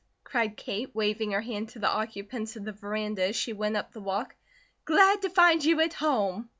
[0.23, 3.91] cried Kate, waving her hand to the occupants of the veranda as she went up
[3.93, 4.33] the walk.
[4.83, 6.49] "Glad to find you at home."